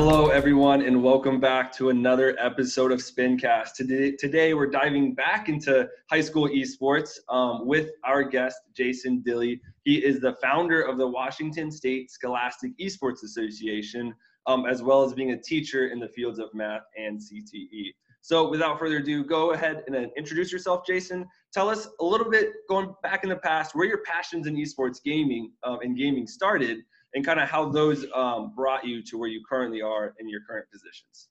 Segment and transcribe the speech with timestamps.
[0.00, 3.72] Hello, everyone, and welcome back to another episode of Spincast.
[3.74, 9.58] Today, today we're diving back into high school esports um, with our guest, Jason Dilley.
[9.82, 14.14] He is the founder of the Washington State Scholastic Esports Association,
[14.46, 17.92] um, as well as being a teacher in the fields of math and CTE.
[18.20, 21.26] So, without further ado, go ahead and uh, introduce yourself, Jason.
[21.52, 25.02] Tell us a little bit, going back in the past, where your passions in esports
[25.02, 26.84] gaming um, and gaming started,
[27.14, 30.40] and kind of how those um, brought you to where you currently are in your
[30.48, 31.28] current positions.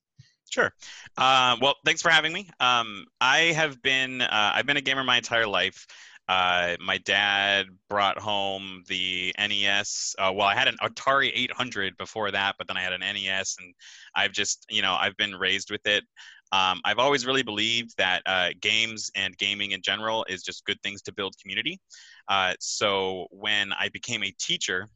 [0.49, 0.73] Sure.
[1.17, 2.49] Uh, well, thanks for having me.
[2.59, 5.85] Um, I have been uh, I've been a gamer my entire life.
[6.27, 10.13] Uh, my dad brought home the NES.
[10.19, 13.55] Uh, well, I had an Atari 800 before that, but then I had an NES,
[13.59, 13.73] and
[14.13, 16.03] I've just, you know, I've been raised with it.
[16.51, 20.81] Um, I've always really believed that uh, games and gaming in general is just good
[20.81, 21.79] things to build community.
[22.27, 24.87] Uh, so when I became a teacher,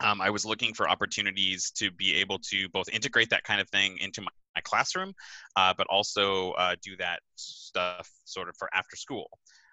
[0.00, 3.68] um, I was looking for opportunities to be able to both integrate that kind of
[3.68, 5.14] thing into my, my classroom,
[5.56, 9.28] uh, but also uh, do that stuff sort of for after school.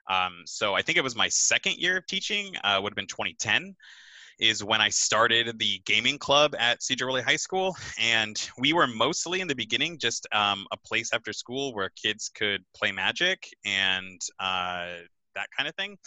[0.10, 3.08] Um, so I think it was my second year of teaching, uh, would have been
[3.08, 3.76] 2010
[4.40, 7.76] is when I started the gaming club at Sedro Woolley High School.
[8.00, 12.30] And we were mostly in the beginning just um, a place after school where kids
[12.34, 14.88] could play magic and uh,
[15.36, 15.98] that kind of thing.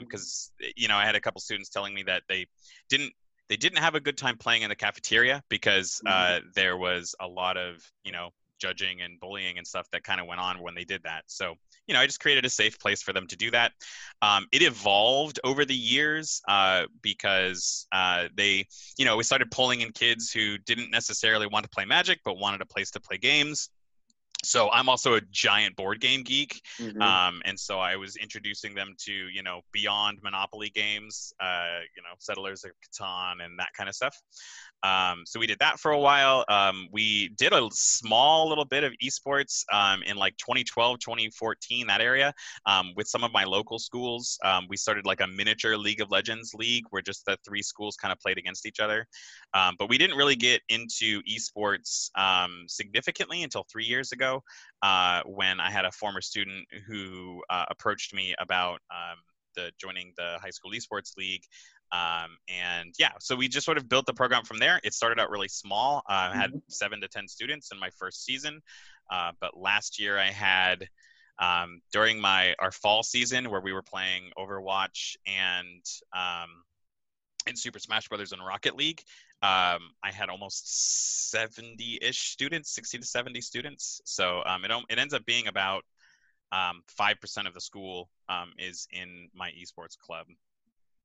[0.00, 2.46] Because, um, you know, I had a couple students telling me that they
[2.88, 3.12] didn't
[3.48, 7.26] they didn't have a good time playing in the cafeteria because uh, there was a
[7.26, 10.74] lot of you know judging and bullying and stuff that kind of went on when
[10.74, 11.24] they did that.
[11.26, 11.54] So
[11.86, 13.72] you know, I just created a safe place for them to do that.
[14.22, 19.82] Um, it evolved over the years uh, because uh, they, you know, we started pulling
[19.82, 23.18] in kids who didn't necessarily want to play Magic but wanted a place to play
[23.18, 23.68] games
[24.44, 27.00] so i'm also a giant board game geek mm-hmm.
[27.00, 32.02] um, and so i was introducing them to you know beyond monopoly games uh, you
[32.02, 34.16] know settlers of catan and that kind of stuff
[34.84, 38.84] um, so we did that for a while um, we did a small little bit
[38.84, 42.32] of esports um, in like 2012 2014 that area
[42.66, 46.10] um, with some of my local schools um, we started like a miniature league of
[46.10, 49.06] legends league where just the three schools kind of played against each other
[49.78, 52.10] but we didn't really get into esports
[52.68, 54.42] significantly until three years ago
[54.84, 59.18] uh, when I had a former student who uh, approached me about um,
[59.56, 61.42] the joining the high school esports league.
[61.92, 64.80] Um, and yeah, so we just sort of built the program from there.
[64.82, 65.98] It started out really small.
[66.08, 66.58] Uh, I had mm-hmm.
[66.68, 68.62] seven to 10 students in my first season.
[69.10, 70.88] Uh, but last year I had,
[71.38, 76.62] um, during my our fall season where we were playing Overwatch and um,
[77.46, 79.02] in Super Smash Brothers and Rocket League,
[79.42, 80.64] um, I had almost
[81.34, 84.00] 70-ish students, 60 to 70 students.
[84.04, 85.84] So um, it, it ends up being about
[86.50, 90.26] um, 5% of the school um, is in my esports club.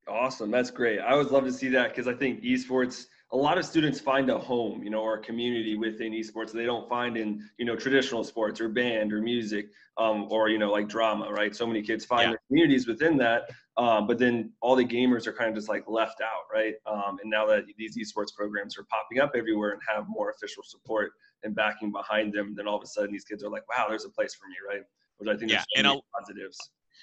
[0.10, 0.52] Awesome.
[0.52, 1.00] That's great.
[1.00, 4.30] I always love to see that because I think esports– a lot of students find
[4.30, 7.76] a home, you know, or a community within esports they don't find in, you know,
[7.76, 11.56] traditional sports or band or music um, or, you know, like drama, right?
[11.56, 12.30] So many kids find yeah.
[12.30, 15.84] their communities within that, um, but then all the gamers are kind of just like
[15.88, 16.74] left out, right?
[16.88, 20.64] Um, and now that these esports programs are popping up everywhere and have more official
[20.64, 21.12] support
[21.44, 24.06] and backing behind them, then all of a sudden these kids are like, wow, there's
[24.06, 24.84] a place for me, right?
[25.18, 26.58] Which I think yeah, and a, positives.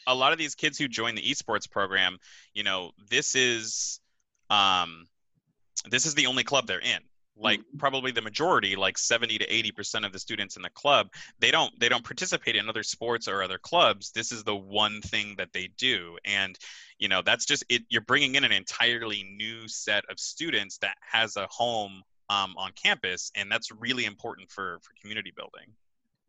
[0.07, 2.19] A lot of these kids who join the esports program,
[2.55, 4.01] you know, this is,
[4.51, 5.07] um,
[5.91, 7.01] this is the only club they're in.
[7.39, 7.79] Like mm-hmm.
[7.79, 11.09] probably the majority like 70 to 80 percent of the students in the club
[11.39, 14.11] they don't they don't participate in other sports or other clubs.
[14.11, 16.17] This is the one thing that they do.
[16.25, 16.59] And
[16.99, 20.97] you know that's just it you're bringing in an entirely new set of students that
[21.01, 23.31] has a home um, on campus.
[23.35, 25.75] And that's really important for for community building.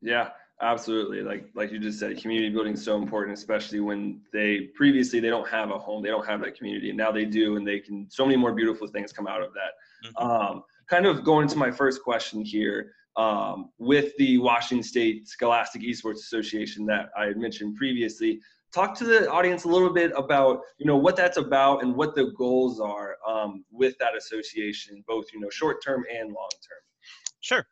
[0.01, 1.21] Yeah absolutely.
[1.21, 5.29] Like like you just said community building is so important especially when they previously they
[5.29, 7.79] don't have a home they don't have that community and now they do and they
[7.79, 10.09] can so many more beautiful things come out of that.
[10.09, 10.31] Mm-hmm.
[10.31, 15.81] um, kind of going to my first question here um, with the washington state scholastic
[15.81, 18.39] esports association that i had mentioned previously
[18.73, 22.13] talk to the audience a little bit about you know what that's about and what
[22.15, 26.79] the goals are um, with that association both you know short term and long term
[27.39, 27.67] sure.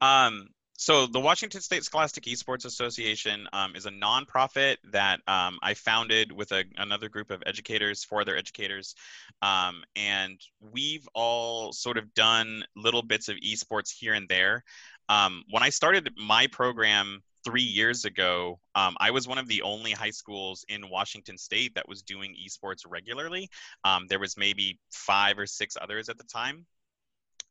[0.00, 0.48] Um,
[0.80, 6.32] so the Washington State Scholastic Esports Association um, is a nonprofit that um, I founded
[6.32, 8.94] with a, another group of educators, four other educators,
[9.42, 10.40] um, and
[10.72, 14.64] we've all sort of done little bits of esports here and there.
[15.10, 19.60] Um, when I started my program three years ago, um, I was one of the
[19.60, 23.50] only high schools in Washington State that was doing esports regularly.
[23.84, 26.64] Um, there was maybe five or six others at the time.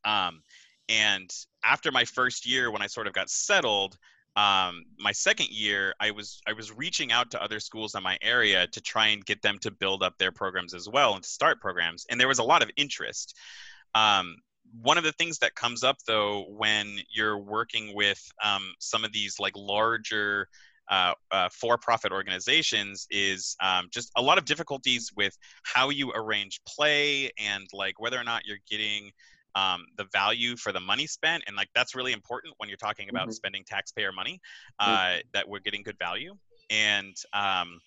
[0.04, 0.42] Um,
[0.90, 1.32] and
[1.64, 3.98] after my first year, when I sort of got settled,
[4.36, 8.18] um, my second year, I was I was reaching out to other schools in my
[8.22, 11.30] area to try and get them to build up their programs as well and to
[11.30, 12.06] start programs.
[12.10, 13.36] And there was a lot of interest.
[13.96, 14.38] Um,
[14.82, 19.12] one of the things that comes up though when you're working with um, some of
[19.12, 20.48] these like larger
[20.90, 26.62] uh, uh, for-profit organizations is um, just a lot of difficulties with how you arrange
[26.66, 29.12] play and like whether or not you're getting
[29.60, 33.10] um, the value for the money spent and like that's really important when you're talking
[33.10, 33.32] about mm-hmm.
[33.32, 34.40] spending taxpayer money
[34.80, 35.20] uh, mm-hmm.
[35.34, 36.34] that we're getting good value
[36.70, 37.80] and um,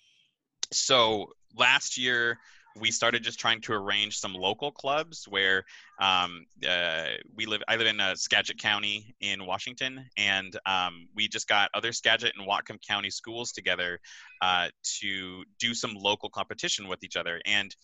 [0.71, 2.37] so last year
[2.75, 5.63] we started just trying to arrange some local clubs where
[6.01, 7.05] um, uh,
[7.35, 7.61] we live.
[7.67, 12.33] I live in uh, Skagit County in Washington, and um, we just got other Skagit
[12.37, 13.99] and Whatcom County schools together
[14.41, 14.69] uh,
[15.01, 17.39] to do some local competition with each other.
[17.45, 17.75] And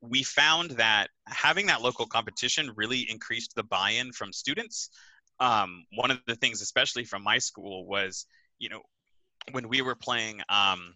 [0.00, 4.90] we found that having that local competition really increased the buy-in from students.
[5.40, 8.26] Um, one of the things, especially from my school, was
[8.58, 8.82] you know
[9.52, 10.40] when we were playing.
[10.48, 10.94] Um,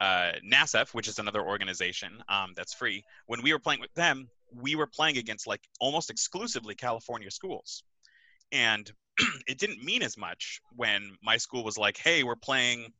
[0.00, 4.30] uh, NASEF, which is another organization um, that's free, when we were playing with them,
[4.54, 7.84] we were playing against like almost exclusively California schools.
[8.50, 8.90] And
[9.46, 12.92] it didn't mean as much when my school was like, hey, we're playing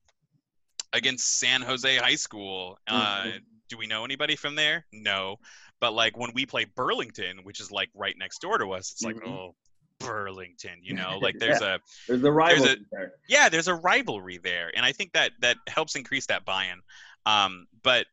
[0.93, 2.79] against San Jose High School.
[2.87, 3.39] Uh, mm-hmm.
[3.71, 4.85] Do we know anybody from there?
[4.93, 5.37] No.
[5.81, 9.05] But like when we play Burlington, which is like right next door to us, it's
[9.05, 9.19] mm-hmm.
[9.19, 9.55] like, oh,
[10.01, 11.77] Burlington, you know, like there's yeah.
[11.77, 11.79] a
[12.09, 13.13] there's a rivalry there's a, there.
[13.29, 16.81] Yeah, there's a rivalry there, and I think that that helps increase that buy-in.
[17.27, 18.07] Um, but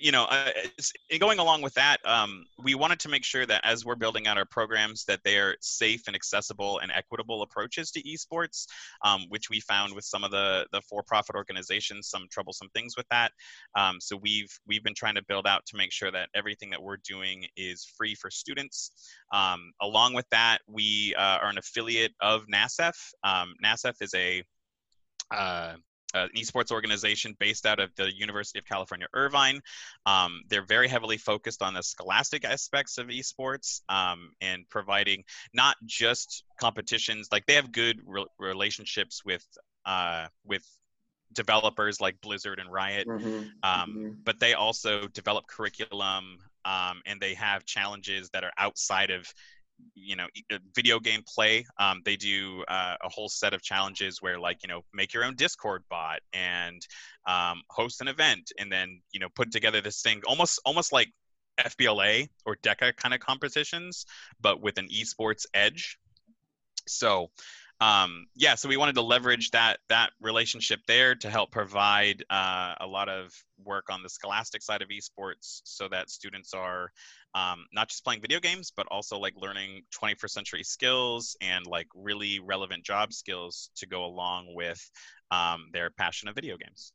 [0.00, 0.50] you know, uh,
[1.18, 4.36] going along with that, um, we wanted to make sure that as we're building out
[4.36, 8.66] our programs, that they are safe and accessible and equitable approaches to esports,
[9.04, 13.06] um, which we found with some of the the for-profit organizations some troublesome things with
[13.10, 13.32] that.
[13.76, 16.82] Um, so we've we've been trying to build out to make sure that everything that
[16.82, 18.92] we're doing is free for students.
[19.32, 22.94] Um, along with that, we uh, are an affiliate of NASEF.
[23.22, 24.42] Um, NASEF is a
[25.30, 25.74] uh,
[26.14, 29.60] uh, an esports organization based out of the University of California, Irvine.
[30.06, 35.24] Um, they're very heavily focused on the scholastic aspects of esports um, and providing
[35.54, 37.28] not just competitions.
[37.30, 39.44] Like they have good re- relationships with
[39.86, 40.64] uh, with
[41.32, 43.28] developers like Blizzard and Riot, mm-hmm.
[43.28, 44.08] Um, mm-hmm.
[44.24, 49.32] but they also develop curriculum um, and they have challenges that are outside of
[49.94, 54.20] you know uh, video game play um, they do uh, a whole set of challenges
[54.20, 56.86] where like you know make your own discord bot and
[57.26, 61.08] um, host an event and then you know put together this thing almost almost like
[61.58, 64.06] fbla or deca kind of competitions
[64.40, 65.98] but with an esports edge.
[66.86, 67.30] So
[67.80, 72.74] um, yeah, so we wanted to leverage that that relationship there to help provide uh,
[72.78, 73.32] a lot of
[73.64, 76.90] work on the scholastic side of esports, so that students are
[77.34, 81.86] um, not just playing video games, but also like learning 21st century skills and like
[81.94, 84.90] really relevant job skills to go along with
[85.30, 86.92] um, their passion of video games.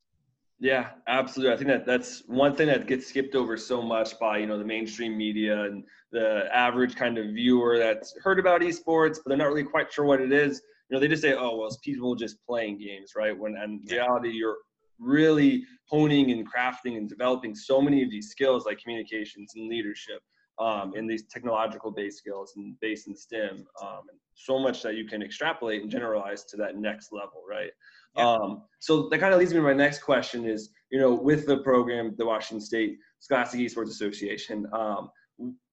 [0.60, 1.54] Yeah, absolutely.
[1.54, 4.60] I think that that's one thing that gets skipped over so much by you know
[4.60, 9.38] the mainstream media and the average kind of viewer that's heard about esports, but they're
[9.38, 11.78] not really quite sure what it is you know, they just say, oh, well, it's
[11.78, 13.38] people just playing games, right?
[13.38, 14.58] When in reality, you're
[15.00, 20.22] really honing and crafting and developing so many of these skills like communications and leadership
[20.60, 23.66] um, and these technological based skills and based in STEM.
[23.82, 27.72] Um, and so much that you can extrapolate and generalize to that next level, right?
[28.16, 28.30] Yeah.
[28.30, 31.46] Um, so that kind of leads me to my next question is, you know, with
[31.46, 35.10] the program, the Washington State Scholastic Esports Association, um,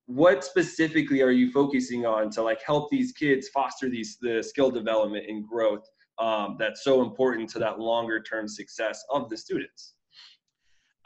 [0.07, 4.69] what specifically are you focusing on to like help these kids foster these the skill
[4.69, 5.87] development and growth
[6.19, 9.93] um, that's so important to that longer term success of the students?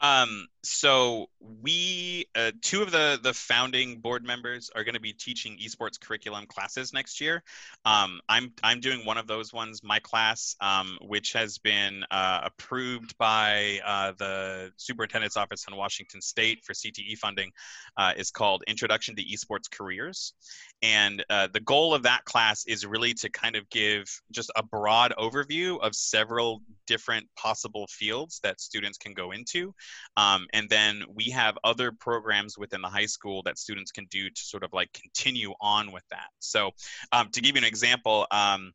[0.00, 1.26] Um, so
[1.62, 6.00] we uh, two of the the founding board members are going to be teaching esports
[6.00, 7.42] curriculum classes next year.
[7.84, 9.82] Um, I'm I'm doing one of those ones.
[9.84, 16.20] My class, um, which has been uh, approved by uh, the superintendent's office in Washington
[16.20, 17.50] State for CTE funding,
[17.96, 20.34] uh, is called Introduction to Esports Careers,
[20.82, 24.62] and uh, the goal of that class is really to kind of give just a
[24.62, 29.72] broad overview of several different possible fields that students can go into.
[30.16, 34.28] Um, and then we have other programs within the high school that students can do
[34.28, 36.28] to sort of like continue on with that.
[36.38, 36.70] So
[37.12, 38.72] um, to give you an example, um,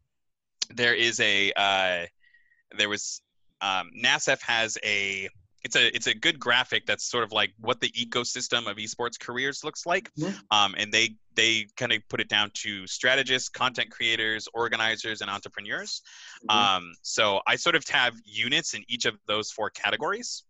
[0.73, 2.05] there is a, uh,
[2.77, 3.21] there was,
[3.61, 5.29] um, NASEF has a,
[5.63, 9.19] it's a it's a good graphic that's sort of like what the ecosystem of esports
[9.19, 10.11] careers looks like
[10.51, 15.29] um, and they they kind of put it down to strategists content creators organizers and
[15.29, 16.01] entrepreneurs
[16.49, 16.57] mm-hmm.
[16.57, 20.43] um, so i sort of have units in each of those four categories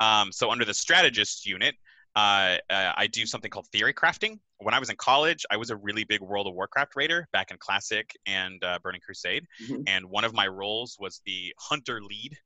[0.00, 1.74] um, so under the strategist unit
[2.16, 4.38] uh, uh, I do something called theory crafting.
[4.58, 7.50] When I was in college, I was a really big World of Warcraft raider back
[7.50, 9.46] in Classic and uh, Burning Crusade.
[9.62, 9.82] Mm-hmm.
[9.86, 12.38] And one of my roles was the hunter lead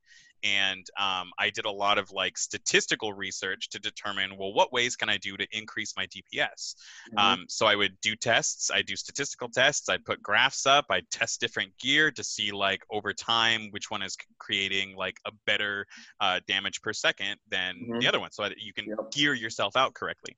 [0.43, 4.95] and um, I did a lot of like statistical research to determine well what ways
[4.95, 6.75] can I do to increase my DPS.
[7.13, 7.17] Mm-hmm.
[7.17, 8.71] Um, so I would do tests.
[8.71, 9.89] I do statistical tests.
[9.89, 10.85] I'd put graphs up.
[10.89, 15.31] I'd test different gear to see like over time which one is creating like a
[15.45, 15.85] better
[16.19, 17.99] uh, damage per second than mm-hmm.
[17.99, 19.11] the other one, so that you can yep.
[19.11, 20.35] gear yourself out correctly.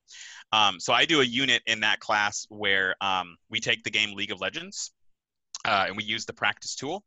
[0.51, 4.15] Um, so I do a unit in that class where um, we take the game
[4.15, 4.91] League of Legends
[5.65, 7.03] uh, and we use the practice tool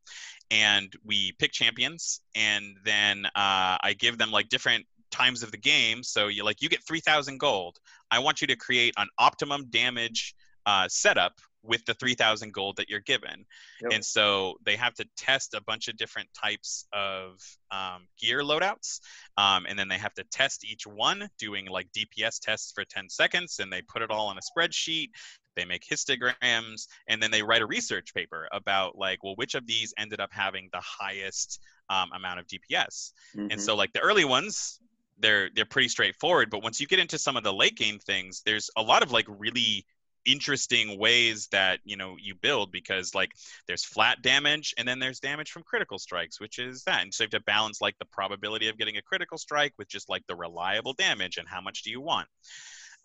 [0.49, 5.57] and we pick champions and then uh, i give them like different times of the
[5.57, 6.03] game.
[6.03, 7.77] So you like you get 3000 gold.
[8.11, 10.35] I want you to create an optimum damage
[10.65, 11.33] uh, setup
[11.67, 13.45] with the 3000 gold that you're given
[13.81, 13.91] yep.
[13.93, 18.99] and so they have to test a bunch of different types of um, gear loadouts
[19.37, 23.09] um, and then they have to test each one doing like dps tests for 10
[23.09, 25.09] seconds and they put it all on a spreadsheet
[25.55, 29.65] they make histograms and then they write a research paper about like well which of
[29.67, 31.59] these ended up having the highest
[31.89, 33.47] um, amount of dps mm-hmm.
[33.51, 34.79] and so like the early ones
[35.19, 38.41] they're they're pretty straightforward but once you get into some of the late game things
[38.45, 39.85] there's a lot of like really
[40.27, 43.31] interesting ways that you know you build because like
[43.67, 47.01] there's flat damage and then there's damage from critical strikes which is that.
[47.01, 49.87] And so you have to balance like the probability of getting a critical strike with
[49.87, 52.27] just like the reliable damage and how much do you want.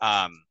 [0.01, 0.43] Um,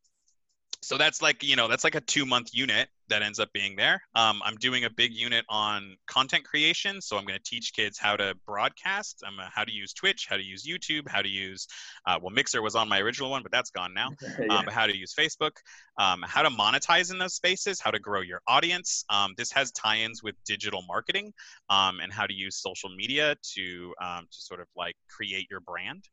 [0.82, 3.76] so that's like you know that's like a two month unit that ends up being
[3.76, 4.02] there.
[4.16, 8.00] Um, I'm doing a big unit on content creation, so I'm going to teach kids
[8.00, 11.68] how to broadcast, um, how to use Twitch, how to use YouTube, how to use
[12.08, 14.10] uh, well Mixer was on my original one, but that's gone now.
[14.40, 14.56] yeah.
[14.56, 15.52] um, but how to use Facebook,
[16.00, 19.04] um, how to monetize in those spaces, how to grow your audience.
[19.10, 21.34] Um, this has tie-ins with digital marketing
[21.70, 26.04] um, and how to use social media to to sort of like create your brand.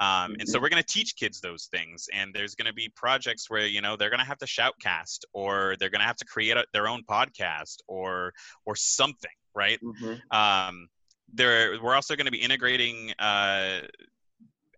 [0.00, 0.34] Mm-hmm.
[0.38, 0.62] And so mm-hmm.
[0.62, 3.82] we're going to teach kids those things, and there's going to be projects where you
[3.82, 6.64] know they're going to have to shoutcast or they're going to have to create a,
[6.72, 8.32] their own podcast or
[8.64, 9.80] or something, right?
[9.82, 10.36] Mm-hmm.
[10.36, 10.88] Um,
[11.34, 13.80] there, we're also going to be integrating uh,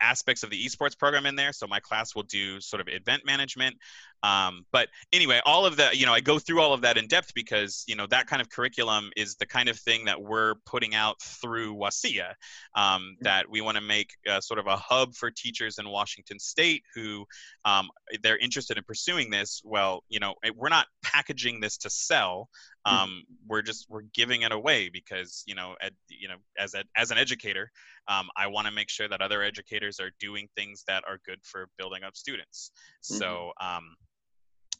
[0.00, 1.52] aspects of the esports program in there.
[1.52, 3.76] So my class will do sort of event management.
[4.22, 7.06] Um, but anyway, all of that, you know, I go through all of that in
[7.06, 10.56] depth because, you know, that kind of curriculum is the kind of thing that we're
[10.66, 12.34] putting out through WSSEA,
[12.74, 16.38] um, that we want to make uh, sort of a hub for teachers in Washington
[16.38, 17.26] State who
[17.64, 17.88] um,
[18.22, 19.62] they're interested in pursuing this.
[19.64, 22.48] Well, you know, we're not packaging this to sell.
[22.86, 22.94] Hmm.
[22.94, 26.84] Um, we're just we're giving it away because you know, ed, you know, as a,
[26.96, 27.70] as an educator,
[28.08, 31.40] um, I want to make sure that other educators are doing things that are good
[31.42, 32.70] for building up students.
[33.04, 33.18] Mm-hmm.
[33.18, 33.96] So um,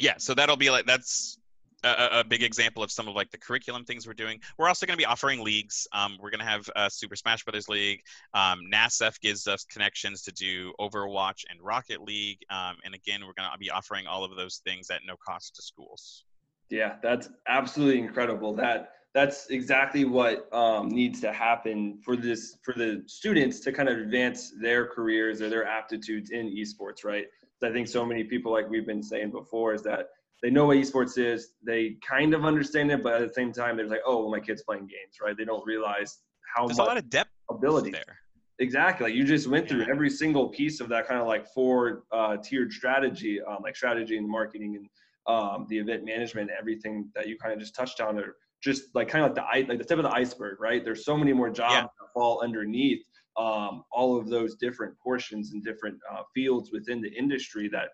[0.01, 1.39] yeah, so that'll be like that's
[1.85, 4.41] a, a, big example of some of like the curriculum things we're doing.
[4.59, 5.87] We're also going to be offering leagues.
[5.93, 8.01] Um, we're going to have a Super Smash Brothers League.
[8.35, 12.39] Um, NASEF gives us connections to do Overwatch and Rocket League.
[12.51, 15.57] Um, and again, we're going to be offering all of those things at no cost
[15.57, 16.25] to schools.
[16.69, 18.55] Yeah, that's absolutely incredible.
[18.55, 23.89] That that's exactly what um, needs to happen for this for the students to kind
[23.89, 27.27] of advance their careers or their aptitudes in esports, right?
[27.63, 30.09] I think so many people, like we've been saying before, is that
[30.43, 33.77] they know what esports is, they kind of understand it, but at the same time,
[33.77, 35.37] they're like, oh, well, my kid's playing games, right?
[35.37, 36.19] They don't realize
[36.57, 38.19] how There's much a lot of depth ability there.
[38.59, 39.07] Exactly.
[39.07, 39.91] Like you just went through yeah.
[39.91, 44.19] every single piece of that kind of like four uh, tiered strategy, um, like strategy
[44.19, 44.89] and marketing and
[45.27, 49.09] um, the event management, everything that you kind of just touched on are just like
[49.09, 50.85] kind of like the like the tip of the iceberg, right?
[50.85, 51.83] There's so many more jobs yeah.
[51.83, 53.03] that fall underneath
[53.41, 57.89] um, all of those different portions and different uh, fields within the industry that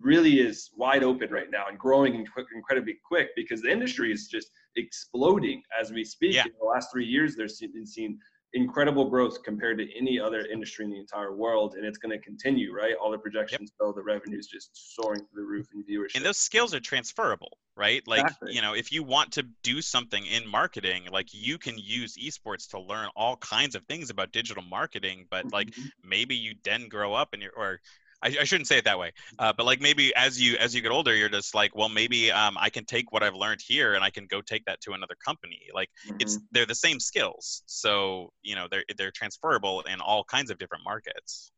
[0.00, 2.14] really is wide open right now and growing
[2.54, 6.34] incredibly quick because the industry is just exploding as we speak.
[6.34, 6.44] Yeah.
[6.44, 8.18] In the last three years, there's been seen
[8.54, 12.22] incredible growth compared to any other industry in the entire world and it's going to
[12.22, 13.86] continue right all the projections yep.
[13.88, 17.56] show the revenues just soaring through the roof in viewership and those skills are transferable
[17.76, 18.52] right like exactly.
[18.52, 22.68] you know if you want to do something in marketing like you can use esports
[22.68, 25.88] to learn all kinds of things about digital marketing but like mm-hmm.
[26.04, 27.80] maybe you then grow up and you're or
[28.22, 30.80] I, I shouldn't say it that way, uh, but like maybe as you as you
[30.80, 33.94] get older, you're just like, well, maybe um, I can take what I've learned here
[33.94, 35.60] and I can go take that to another company.
[35.74, 36.16] Like mm-hmm.
[36.20, 40.58] it's they're the same skills, so you know they're they're transferable in all kinds of
[40.58, 41.52] different markets.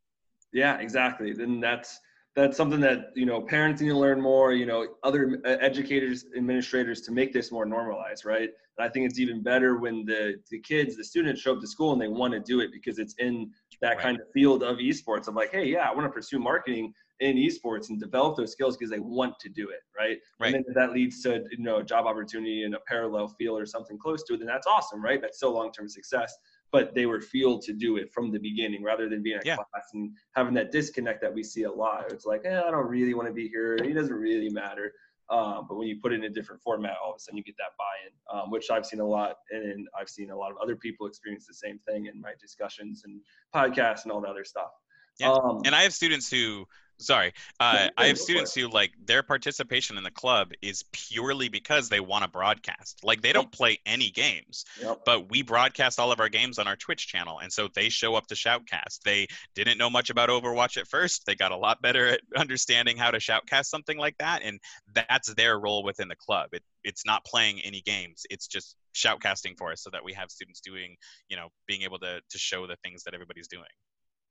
[0.53, 1.33] Yeah, exactly.
[1.33, 1.99] Then that's
[2.35, 6.25] that's something that you know parents need to learn more you know other uh, educators
[6.35, 10.35] administrators to make this more normalized right and i think it's even better when the
[10.51, 12.99] the kids the students show up to school and they want to do it because
[12.99, 13.49] it's in
[13.81, 13.99] that right.
[13.99, 17.37] kind of field of esports i'm like hey yeah i want to pursue marketing in
[17.37, 20.53] esports and develop those skills because they want to do it right, right.
[20.53, 23.65] and then that leads to you know a job opportunity in a parallel field or
[23.65, 26.35] something close to it then that's awesome right that's still long-term success
[26.75, 29.55] but they were fueled to do it from the beginning rather than being at yeah.
[29.55, 32.11] class and having that disconnect that we see a lot.
[32.11, 33.75] It's like, eh, I don't really want to be here.
[33.75, 34.91] It doesn't really matter.
[35.29, 37.43] Um, but when you put it in a different format, all of a sudden you
[37.43, 40.57] get that buy-in, um, which I've seen a lot, and I've seen a lot of
[40.61, 43.21] other people experience the same thing in my discussions and
[43.53, 44.71] podcasts and all the other stuff.
[45.19, 45.31] Yeah.
[45.31, 47.33] Um, and I have students who sorry.
[47.59, 51.99] Uh, i have students who like their participation in the club is purely because they
[51.99, 52.99] want to broadcast.
[53.03, 55.01] Like they don't play any games yep.
[55.05, 58.15] but we broadcast all of our games on our twitch channel and so they show
[58.15, 59.01] up to shoutcast.
[59.03, 61.25] They didn't know much about overwatch at first.
[61.25, 64.59] They got a lot better at understanding how to shoutcast something like that and
[64.93, 66.49] that's their role within the club.
[66.53, 68.23] It, it's not playing any games.
[68.29, 70.95] It's just shoutcasting for us so that we have students doing
[71.27, 73.65] you know being able to to show the things that everybody's doing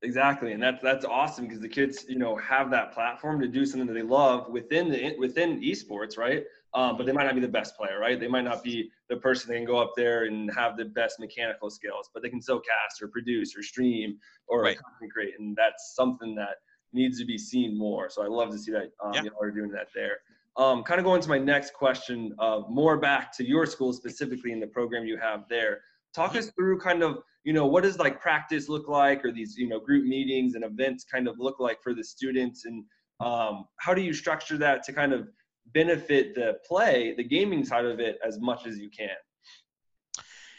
[0.02, 3.64] Exactly, and that's that's awesome because the kids, you know, have that platform to do
[3.64, 6.44] something that they love within the within esports, right?
[6.74, 8.18] Um, but they might not be the best player, right?
[8.18, 11.20] They might not be the person that can go up there and have the best
[11.20, 14.76] mechanical skills, but they can still cast or produce or stream or right.
[14.76, 16.56] content create, and that's something that
[16.92, 18.10] needs to be seen more.
[18.10, 19.22] So I love to see that um, yeah.
[19.22, 20.18] y'all are doing that there.
[20.56, 24.52] Um, kind of going to my next question of more back to your school specifically
[24.52, 25.80] in the program you have there.
[26.14, 29.56] Talk us through kind of you know what does like practice look like or these
[29.56, 32.84] you know group meetings and events kind of look like for the students and
[33.20, 35.28] um, how do you structure that to kind of
[35.72, 39.08] benefit the play the gaming side of it as much as you can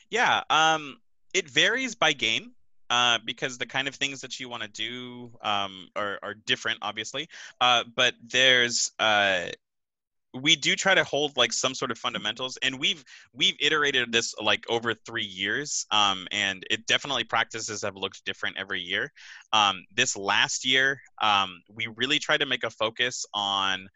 [0.10, 0.98] yeah um,
[1.34, 2.52] it varies by game
[2.90, 6.80] uh, because the kind of things that you want to do um, are, are different,
[6.84, 7.28] obviously.
[7.60, 9.48] Uh, but there's uh,
[10.42, 14.34] we do try to hold like some sort of fundamentals and we've we've iterated this
[14.42, 19.12] like over three years um, and it definitely practices have looked different every year
[19.54, 23.88] um, this last year um, we really tried to make a focus on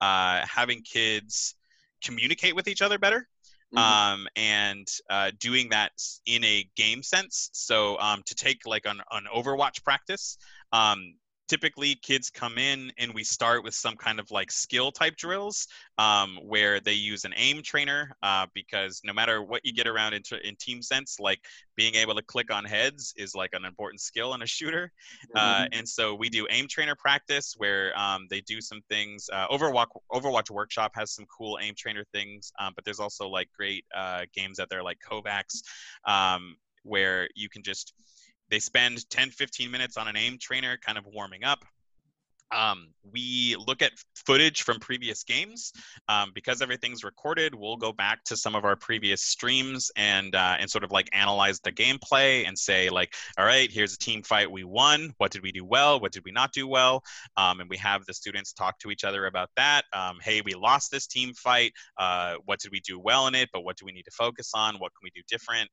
[0.00, 1.54] uh, having kids
[2.02, 3.26] communicate with each other better
[3.74, 3.78] mm-hmm.
[3.78, 5.92] um, and uh, doing that
[6.26, 10.38] in a game sense so um, to take like an, an overwatch practice
[10.72, 11.14] um,
[11.48, 15.66] typically kids come in and we start with some kind of like skill type drills
[15.96, 20.12] um, where they use an aim trainer uh, because no matter what you get around
[20.12, 21.40] in, in team sense like
[21.76, 24.92] being able to click on heads is like an important skill in a shooter
[25.34, 25.62] uh, mm-hmm.
[25.62, 29.46] uh, and so we do aim trainer practice where um, they do some things uh,
[29.48, 33.84] overwatch overwatch workshop has some cool aim trainer things um, but there's also like great
[33.96, 35.62] uh, games out there like KovaaK's
[36.06, 37.94] um, where you can just
[38.50, 41.64] they spend 10 15 minutes on an aim trainer kind of warming up
[42.50, 45.72] um, we look at footage from previous games
[46.08, 47.54] um, because everything's recorded.
[47.54, 51.08] We'll go back to some of our previous streams and uh, and sort of like
[51.12, 55.12] analyze the gameplay and say like, all right, here's a team fight we won.
[55.18, 56.00] What did we do well?
[56.00, 57.02] What did we not do well?
[57.36, 59.82] Um, and we have the students talk to each other about that.
[59.92, 61.72] Um, hey, we lost this team fight.
[61.98, 63.50] Uh, what did we do well in it?
[63.52, 64.76] But what do we need to focus on?
[64.76, 65.68] What can we do different?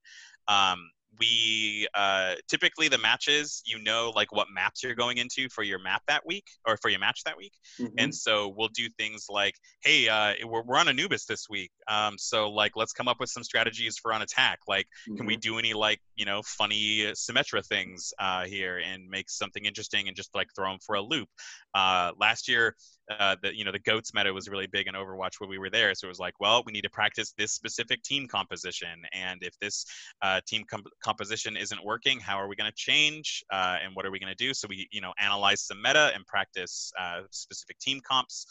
[1.20, 5.80] We uh, typically the matches you know like what maps you're going into for your
[5.80, 7.94] map that week or for your match that week mm-hmm.
[7.98, 12.16] and so we'll do things like hey uh, we're, we're on anubis this week um,
[12.18, 15.18] so like let's come up with some strategies for on attack like mm-hmm.
[15.18, 15.40] can we mm-hmm.
[15.42, 20.16] do any like you know funny symmetra things uh, here and make something interesting and
[20.16, 21.30] just like throw them for a loop
[21.74, 22.76] uh, last year
[23.12, 25.70] uh, the you know the goats meta was really big in Overwatch when we were
[25.70, 25.94] there.
[25.94, 29.58] So it was like, well, we need to practice this specific team composition, and if
[29.60, 29.86] this
[30.22, 34.06] uh, team com- composition isn't working, how are we going to change, uh, and what
[34.06, 34.54] are we going to do?
[34.54, 38.48] So we you know analyze some meta and practice uh, specific team comps.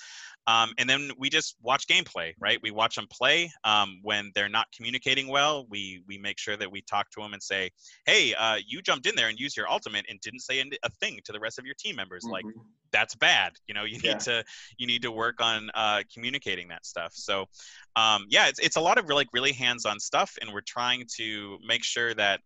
[0.47, 2.59] Um, and then we just watch gameplay, right?
[2.63, 3.51] We watch them play.
[3.65, 7.33] Um, when they're not communicating well, we we make sure that we talk to them
[7.33, 7.71] and say,
[8.07, 11.19] "Hey, uh, you jumped in there and used your ultimate and didn't say a thing
[11.25, 12.23] to the rest of your team members.
[12.25, 12.33] Mm-hmm.
[12.33, 12.45] Like
[12.95, 13.53] that's bad.
[13.67, 14.19] You know, you need yeah.
[14.19, 14.45] to
[14.79, 17.13] you need to work on uh, communicating that stuff.
[17.15, 17.47] So,
[17.97, 21.59] um, yeah, it's it's a lot of like really hands-on stuff, and we're trying to
[21.67, 22.41] make sure that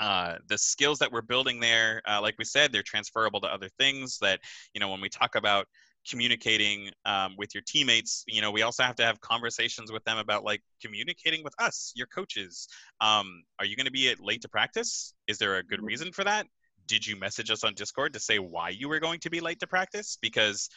[0.00, 3.68] uh, the skills that we're building there, uh, like we said, they're transferable to other
[3.78, 4.18] things.
[4.18, 4.40] That
[4.74, 5.66] you know, when we talk about
[6.08, 10.16] communicating um, with your teammates you know we also have to have conversations with them
[10.16, 12.66] about like communicating with us your coaches
[13.02, 15.86] um, are you going to be late to practice is there a good mm-hmm.
[15.86, 16.46] reason for that
[16.88, 19.60] did you message us on discord to say why you were going to be late
[19.60, 20.68] to practice because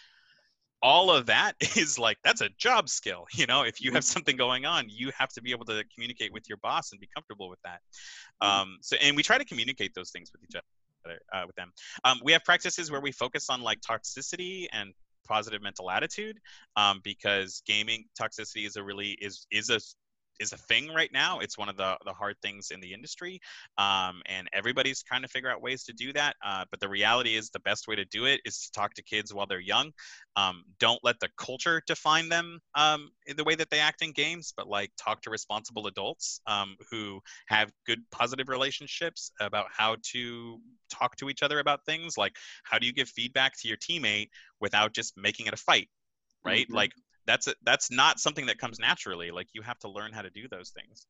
[0.83, 4.13] all of that is like that's a job skill you know if you have mm-hmm.
[4.13, 7.09] something going on you have to be able to communicate with your boss and be
[7.15, 7.79] comfortable with that
[8.43, 8.61] mm-hmm.
[8.61, 10.65] um, so and we try to communicate those things with each other
[11.33, 11.71] uh, with them.
[12.03, 14.93] Um, we have practices where we focus on like toxicity and
[15.27, 16.37] positive mental attitude
[16.75, 19.79] um, because gaming toxicity is a really is is a
[20.39, 21.39] is a thing right now.
[21.39, 23.39] It's one of the, the hard things in the industry,
[23.77, 26.35] um, and everybody's trying to figure out ways to do that.
[26.45, 29.03] Uh, but the reality is, the best way to do it is to talk to
[29.03, 29.91] kids while they're young.
[30.35, 34.11] Um, don't let the culture define them um, in the way that they act in
[34.13, 39.97] games, but like talk to responsible adults um, who have good, positive relationships about how
[40.11, 42.17] to talk to each other about things.
[42.17, 45.89] Like, how do you give feedback to your teammate without just making it a fight?
[46.43, 46.65] Right?
[46.65, 46.75] Mm-hmm.
[46.75, 46.91] Like
[47.25, 50.29] that's a, that's not something that comes naturally like you have to learn how to
[50.29, 51.07] do those things.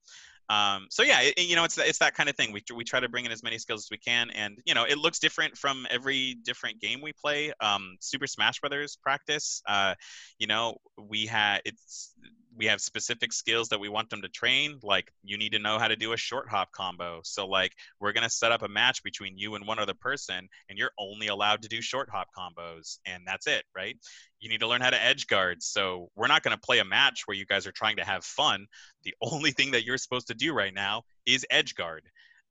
[0.49, 2.51] Um, so yeah it, you know it's it's that kind of thing.
[2.51, 4.83] We, we try to bring in as many skills as we can and you know
[4.83, 7.53] it looks different from every different game we play.
[7.61, 9.95] Um, super smash brothers practice uh,
[10.39, 12.13] you know we had it's
[12.55, 15.79] we have specific skills that we want them to train like you need to know
[15.79, 17.21] how to do a short hop combo.
[17.23, 20.49] So like we're going to set up a match between you and one other person
[20.69, 23.97] and you're only allowed to do short hop combos and that's it right?
[24.39, 26.85] You need to learn how to edge guard so we're not going to play a
[26.85, 28.67] match where you guys are trying to have fun.
[29.03, 32.03] The only thing that you're supposed to do right now is edge guard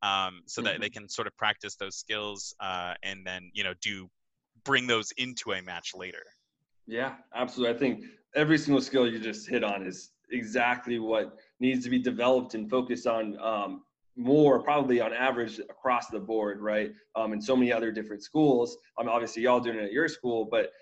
[0.02, 0.66] um, so mm-hmm.
[0.66, 4.08] that they can sort of practice those skills uh, and then you know do
[4.64, 6.22] bring those into a match later.
[6.86, 7.74] Yeah absolutely.
[7.74, 11.98] I think every single skill you just hit on is exactly what needs to be
[11.98, 13.82] developed and focused on um,
[14.16, 16.92] more probably on average across the board right?
[17.16, 18.76] Um, in so many other different schools.
[18.98, 20.72] I mean obviously y'all doing it at your school but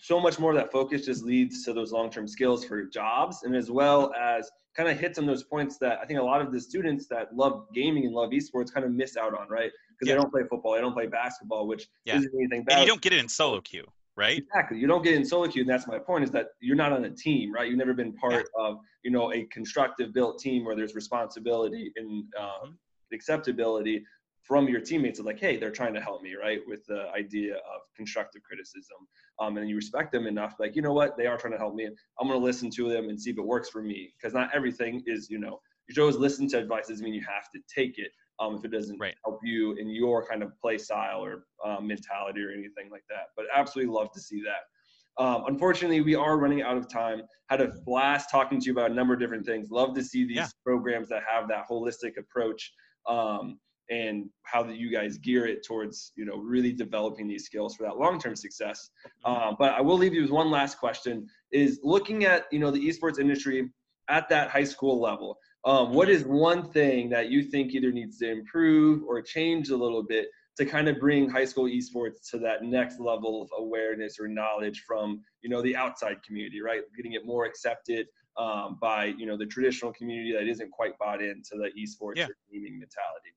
[0.00, 3.54] so much more of that focus just leads to those long-term skills for jobs and
[3.54, 6.52] as well as kind of hits on those points that i think a lot of
[6.52, 9.72] the students that love gaming and love esports kind of miss out on right?
[9.90, 10.14] Because yeah.
[10.14, 12.16] they don't play football they don't play basketball which yeah.
[12.16, 13.86] isn't anything bad and you don't get it in solo queue
[14.18, 14.38] right?
[14.38, 14.78] Exactly.
[14.78, 16.24] You don't get in solo queue, and that's my point.
[16.24, 17.68] Is that you're not on a team, right?
[17.68, 18.64] You've never been part yeah.
[18.64, 22.76] of, you know, a constructive built team where there's responsibility and um,
[23.12, 24.04] acceptability
[24.42, 26.60] from your teammates of like, hey, they're trying to help me, right?
[26.66, 28.96] With the idea of constructive criticism,
[29.38, 31.74] um, and you respect them enough, like, you know what, they are trying to help
[31.74, 31.86] me.
[31.86, 34.50] I'm going to listen to them and see if it works for me, because not
[34.54, 36.88] everything is, you know, you should always listen to advice.
[36.88, 39.14] Doesn't mean you have to take it um, if it doesn't right.
[39.24, 43.28] help you in your kind of play style or um, mentality or anything like that.
[43.36, 45.22] But absolutely love to see that.
[45.22, 47.22] Um, unfortunately, we are running out of time.
[47.48, 49.70] Had a blast talking to you about a number of different things.
[49.70, 50.46] Love to see these yeah.
[50.64, 52.72] programs that have that holistic approach
[53.08, 53.58] um,
[53.90, 57.82] and how that you guys gear it towards you know really developing these skills for
[57.84, 58.90] that long-term success.
[59.24, 62.70] Um, but I will leave you with one last question: is looking at you know
[62.70, 63.70] the esports industry
[64.08, 68.16] at that high school level um, what is one thing that you think either needs
[68.18, 72.38] to improve or change a little bit to kind of bring high school esports to
[72.38, 76.80] that next level of awareness or knowledge from you know the outside community, right?
[76.96, 78.06] Getting it more accepted
[78.38, 82.24] um, by you know the traditional community that isn't quite bought into the esports yeah.
[82.24, 83.34] or gaming mentality.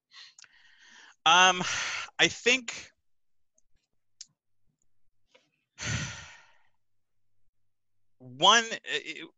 [1.26, 1.62] Um,
[2.18, 2.92] I think.
[8.38, 8.64] One,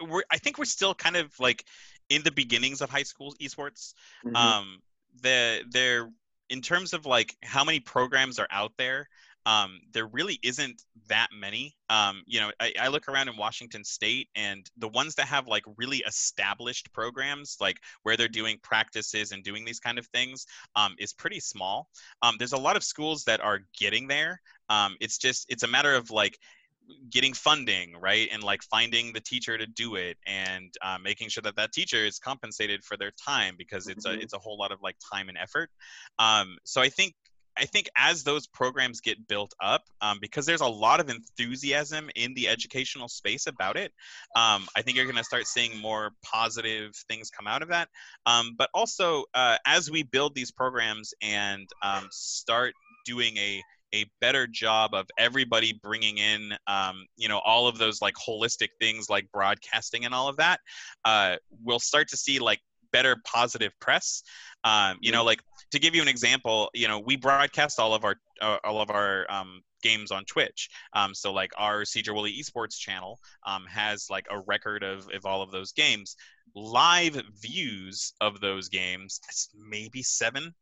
[0.09, 1.63] we're, I think we're still kind of like
[2.09, 3.93] in the beginnings of high school esports.
[4.25, 4.35] Mm-hmm.
[4.35, 4.79] Um,
[5.21, 6.09] the there
[6.49, 9.07] in terms of like how many programs are out there.
[9.45, 11.75] Um, there really isn't that many.
[11.89, 15.49] Um, you know, I, I, look around in Washington State, and the ones that have
[15.49, 20.45] like really established programs, like where they're doing practices and doing these kind of things,
[20.77, 21.89] um, is pretty small.
[22.21, 24.39] Um, there's a lot of schools that are getting there.
[24.69, 26.39] Um, it's just it's a matter of like
[27.09, 31.41] getting funding right and like finding the teacher to do it and uh, making sure
[31.41, 34.19] that that teacher is compensated for their time because it's mm-hmm.
[34.19, 35.69] a it's a whole lot of like time and effort
[36.19, 37.13] um, so i think
[37.57, 42.09] I think as those programs get built up, um, because there's a lot of enthusiasm
[42.15, 43.91] in the educational space about it,
[44.35, 47.89] um, I think you're going to start seeing more positive things come out of that.
[48.25, 52.73] Um, but also, uh, as we build these programs and um, start
[53.05, 53.61] doing a
[53.93, 58.69] a better job of everybody bringing in um, you know all of those like holistic
[58.79, 60.59] things like broadcasting and all of that
[61.05, 62.59] uh, we'll start to see like
[62.91, 64.23] better positive press
[64.63, 65.27] um, you know mm-hmm.
[65.27, 68.81] like to give you an example you know we broadcast all of our uh, all
[68.81, 70.69] of our um, games on Twitch.
[70.93, 75.25] Um, so like our Sedro Woolley Esports channel um, has like a record of, of
[75.25, 76.15] all of those games.
[76.55, 79.19] Live views of those games,
[79.53, 80.55] maybe seven,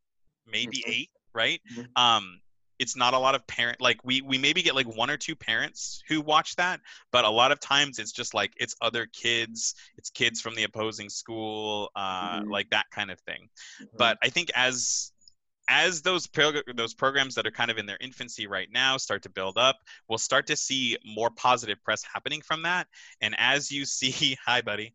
[0.45, 0.91] maybe mm-hmm.
[0.91, 1.61] eight, right?
[1.73, 2.03] Mm-hmm.
[2.03, 2.41] Um,
[2.81, 5.35] it's not a lot of parent like we we maybe get like one or two
[5.35, 6.79] parents who watch that
[7.11, 10.63] but a lot of times it's just like it's other kids it's kids from the
[10.63, 12.49] opposing school uh, mm-hmm.
[12.49, 13.47] like that kind of thing
[13.79, 13.97] mm-hmm.
[13.97, 15.11] but i think as
[15.69, 16.27] as those
[16.75, 19.77] those programs that are kind of in their infancy right now start to build up,
[20.07, 22.87] we'll start to see more positive press happening from that.
[23.21, 24.93] And as you see, hi buddy,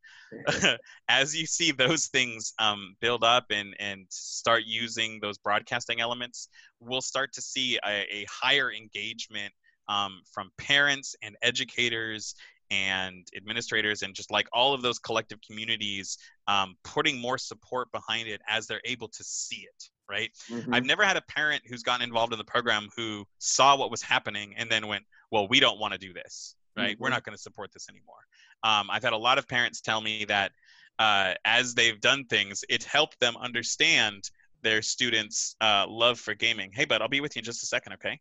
[1.09, 6.49] as you see those things um, build up and and start using those broadcasting elements,
[6.81, 9.53] we'll start to see a, a higher engagement
[9.89, 12.35] um, from parents and educators
[12.71, 18.27] and administrators and just like all of those collective communities um, putting more support behind
[18.27, 20.31] it as they're able to see it right?
[20.51, 20.73] Mm-hmm.
[20.75, 24.03] I've never had a parent who's gotten involved in the program who saw what was
[24.03, 26.95] happening and then went, well, we don't want to do this, right?
[26.95, 27.03] Mm-hmm.
[27.03, 28.17] We're not going to support this anymore.
[28.63, 30.53] Um, I've had a lot of parents tell me that
[30.99, 34.31] uh, as they've done things, it helped them understand
[34.63, 36.71] their students' uh, love for gaming.
[36.73, 38.19] Hey, bud, I'll be with you in just a second, okay?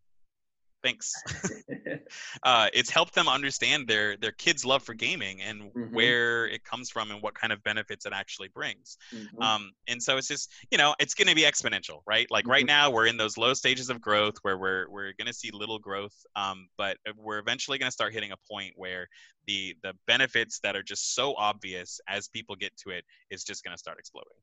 [0.83, 1.11] Thanks.
[2.43, 5.95] uh, it's helped them understand their their kids' love for gaming and mm-hmm.
[5.95, 8.97] where it comes from and what kind of benefits it actually brings.
[9.13, 9.41] Mm-hmm.
[9.41, 12.27] Um, and so it's just you know it's going to be exponential, right?
[12.29, 12.51] Like mm-hmm.
[12.51, 15.51] right now we're in those low stages of growth where we're we're going to see
[15.51, 19.07] little growth, um, but we're eventually going to start hitting a point where
[19.47, 23.63] the the benefits that are just so obvious as people get to it is just
[23.63, 24.33] going to start exploding.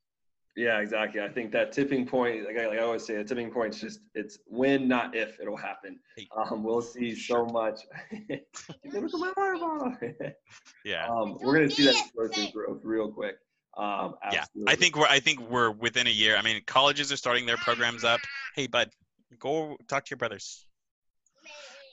[0.54, 1.22] Yeah, exactly.
[1.22, 3.80] I think that tipping point, like I, like I always say, a tipping point is
[3.80, 5.98] just it's when, not if, it'll happen.
[6.36, 7.80] Um, we'll see so much.
[10.84, 13.36] yeah, um, we're gonna see that explosive growth real quick.
[13.78, 16.36] Um, yeah, I think we're I think we're within a year.
[16.36, 18.20] I mean, colleges are starting their programs up.
[18.54, 18.90] Hey, bud,
[19.38, 20.66] go talk to your brothers.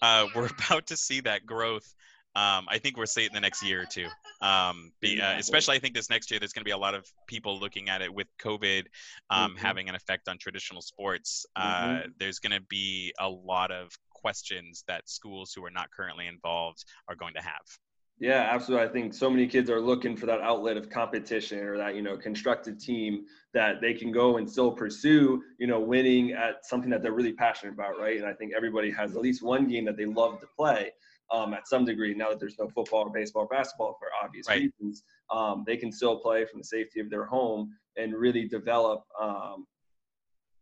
[0.02, 1.94] Uh, we're about to see that growth
[2.36, 4.08] um, I think we're seeing the next year or two.
[4.42, 6.94] Um, be, uh, especially, I think this next year, there's going to be a lot
[6.94, 8.84] of people looking at it with COVID
[9.30, 9.58] um, mm-hmm.
[9.58, 11.46] having an effect on traditional sports.
[11.56, 12.10] Uh, mm-hmm.
[12.20, 16.84] There's going to be a lot of questions that schools who are not currently involved
[17.08, 17.62] are going to have.
[18.20, 18.86] Yeah, absolutely.
[18.86, 22.02] I think so many kids are looking for that outlet of competition or that, you
[22.02, 26.90] know, constructed team that they can go and still pursue, you know, winning at something
[26.90, 28.18] that they're really passionate about, right?
[28.18, 30.92] And I think everybody has at least one game that they love to play
[31.32, 32.14] um, at some degree.
[32.14, 34.72] Now that there's no football or baseball or basketball for obvious right.
[34.80, 39.04] reasons, um, they can still play from the safety of their home and really develop
[39.22, 39.66] um,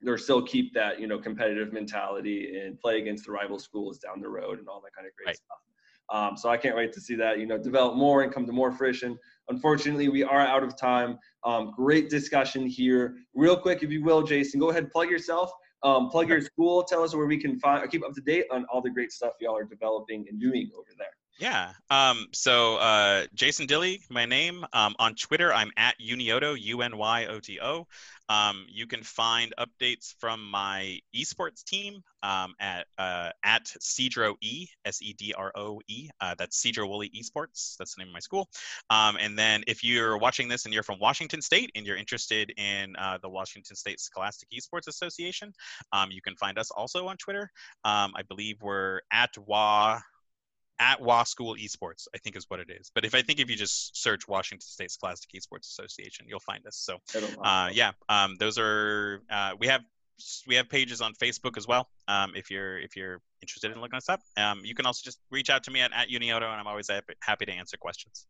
[0.06, 4.22] or still keep that you know competitive mentality and play against the rival schools down
[4.22, 5.36] the road and all that kind of great right.
[5.36, 5.58] stuff.
[6.10, 8.52] Um, so I can't wait to see that you know develop more and come to
[8.52, 9.18] more fruition.
[9.50, 11.18] Unfortunately, we are out of time.
[11.44, 13.16] Um, great discussion here.
[13.34, 15.52] Real quick, if you will, Jason, go ahead plug yourself
[15.88, 16.84] um, plug your school.
[16.84, 19.34] Tell us where we can find keep up to date on all the great stuff
[19.40, 21.08] y'all are developing and doing over there.
[21.40, 21.74] Yeah.
[21.92, 24.66] Um, so uh, Jason Dilley, my name.
[24.74, 27.86] Um, on Twitter, I'm at Unyoto, U N Y O T O.
[28.28, 34.68] Um, you can find updates from my esports team um, at uh, at Sedro E
[34.84, 36.10] S E D R O E.
[36.20, 37.78] Uh, that's Sedro Woolley Esports.
[37.78, 38.50] That's the name of my school.
[38.90, 42.52] Um, and then if you're watching this and you're from Washington State and you're interested
[42.58, 45.54] in uh, the Washington State Scholastic Esports Association,
[45.94, 47.52] um, you can find us also on Twitter.
[47.86, 50.00] I believe we're at WA
[50.80, 52.92] at WA School Esports, I think is what it is.
[52.94, 56.66] But if I think if you just search Washington State Scholastic Esports Association, you'll find
[56.66, 56.78] us.
[56.78, 56.98] So
[57.42, 59.82] uh, yeah, um, those are uh, we have
[60.48, 61.90] we have pages on Facebook as well.
[62.08, 65.20] Um, if you're if you're interested in looking us up, um, you can also just
[65.32, 66.90] reach out to me at, at Unyoto, and I'm always
[67.22, 68.26] happy to answer questions.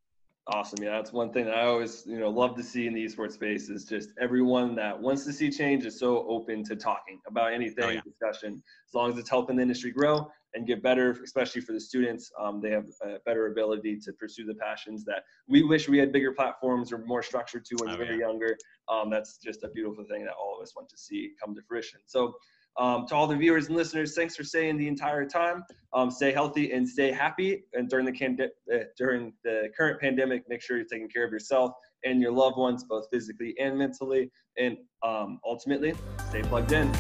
[0.50, 0.82] Awesome.
[0.82, 3.34] Yeah, that's one thing that I always, you know, love to see in the esports
[3.34, 7.52] space is just everyone that wants to see change is so open to talking about
[7.52, 8.00] anything, oh, yeah.
[8.06, 11.80] discussion, as long as it's helping the industry grow and get better, especially for the
[11.80, 12.32] students.
[12.40, 16.12] Um, they have a better ability to pursue the passions that we wish we had
[16.12, 18.28] bigger platforms or more structure to when oh, we were yeah.
[18.28, 18.58] younger.
[18.90, 21.62] Um, that's just a beautiful thing that all of us want to see come to
[21.62, 22.00] fruition.
[22.08, 22.34] So
[22.80, 25.64] um, to all the viewers and listeners, thanks for staying the entire time.
[25.94, 27.64] Um, stay healthy and stay happy.
[27.74, 31.32] And during the can- uh, during the current pandemic, make sure you're taking care of
[31.32, 31.72] yourself
[32.04, 34.32] and your loved ones, both physically and mentally.
[34.58, 35.94] And um, ultimately,
[36.30, 36.92] stay plugged in.